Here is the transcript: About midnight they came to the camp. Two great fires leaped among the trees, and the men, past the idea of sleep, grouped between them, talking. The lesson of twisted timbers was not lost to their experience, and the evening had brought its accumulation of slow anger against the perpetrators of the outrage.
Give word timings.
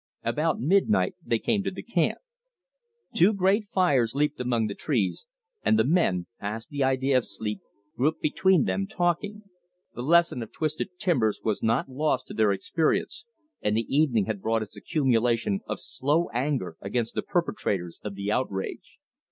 About 0.23 0.59
midnight 0.59 1.13
they 1.23 1.37
came 1.37 1.61
to 1.61 1.69
the 1.69 1.83
camp. 1.83 2.17
Two 3.13 3.33
great 3.33 3.67
fires 3.69 4.15
leaped 4.15 4.39
among 4.41 4.65
the 4.65 4.73
trees, 4.73 5.27
and 5.63 5.77
the 5.77 5.83
men, 5.83 6.25
past 6.39 6.69
the 6.71 6.83
idea 6.83 7.19
of 7.19 7.23
sleep, 7.27 7.61
grouped 7.95 8.19
between 8.19 8.63
them, 8.63 8.87
talking. 8.87 9.43
The 9.93 10.01
lesson 10.01 10.41
of 10.41 10.51
twisted 10.51 10.97
timbers 10.97 11.41
was 11.43 11.61
not 11.61 11.87
lost 11.87 12.25
to 12.29 12.33
their 12.33 12.51
experience, 12.51 13.27
and 13.61 13.77
the 13.77 13.85
evening 13.95 14.25
had 14.25 14.41
brought 14.41 14.63
its 14.63 14.75
accumulation 14.75 15.59
of 15.67 15.79
slow 15.79 16.29
anger 16.33 16.77
against 16.81 17.13
the 17.13 17.21
perpetrators 17.21 17.99
of 18.03 18.15
the 18.15 18.31
outrage. 18.31 18.97